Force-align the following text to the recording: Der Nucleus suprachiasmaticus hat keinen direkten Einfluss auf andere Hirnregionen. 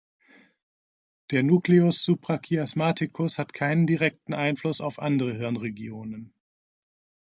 Der 1.29 1.43
Nucleus 1.43 2.03
suprachiasmaticus 2.03 3.37
hat 3.37 3.53
keinen 3.53 3.85
direkten 3.85 4.33
Einfluss 4.33 4.81
auf 4.81 4.97
andere 4.97 5.31
Hirnregionen. 5.35 6.33